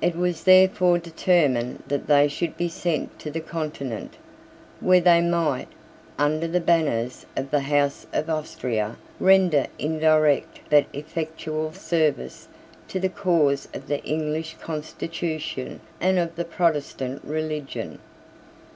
It 0.00 0.16
was 0.16 0.42
therefore 0.42 0.98
determined 0.98 1.84
that 1.86 2.08
they 2.08 2.26
should 2.26 2.56
be 2.56 2.68
sent 2.68 3.16
to 3.20 3.30
the 3.30 3.38
Continent, 3.38 4.14
where 4.80 4.98
they 5.00 5.20
might, 5.20 5.68
under 6.18 6.48
the 6.48 6.58
banners 6.58 7.26
of 7.36 7.52
the 7.52 7.60
House 7.60 8.04
of 8.12 8.28
Austria, 8.28 8.96
render 9.20 9.68
indirect 9.78 10.62
but 10.68 10.86
effectual 10.92 11.72
service 11.72 12.48
to 12.88 12.98
the 12.98 13.08
cause 13.08 13.68
of 13.72 13.86
the 13.86 14.02
English 14.02 14.56
constitution 14.60 15.78
and 16.00 16.18
of 16.18 16.34
the 16.34 16.44
Protestant 16.44 17.22
religion. 17.22 18.00